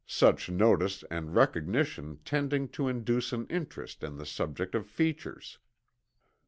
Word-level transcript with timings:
such 0.07 0.49
notice 0.49 1.03
and 1.11 1.35
recognition 1.35 2.17
tending 2.25 2.67
to 2.67 2.87
induce 2.87 3.31
an 3.33 3.45
interest 3.51 4.03
in 4.03 4.17
the 4.17 4.25
subject 4.25 4.73
of 4.73 4.87
features. 4.87 5.59